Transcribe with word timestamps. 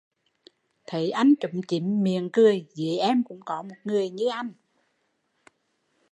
Thấy 0.87 1.11
anh 1.11 1.33
chúm 1.39 1.51
chím 1.67 2.03
miệng 2.03 2.29
cười, 2.33 2.67
dưới 2.75 2.97
em 2.97 3.23
cũng 3.23 3.39
có 3.45 3.61
một 3.61 3.75
người 3.83 4.09
như 4.09 4.27
anh 4.31 4.51